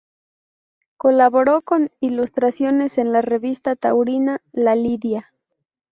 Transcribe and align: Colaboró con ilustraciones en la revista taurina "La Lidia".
Colaboró 0.97 1.61
con 1.61 1.91
ilustraciones 1.99 2.97
en 2.97 3.11
la 3.11 3.21
revista 3.21 3.75
taurina 3.75 4.41
"La 4.51 4.73
Lidia". 4.75 5.31